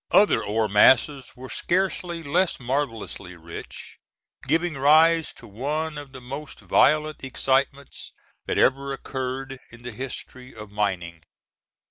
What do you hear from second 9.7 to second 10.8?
the history of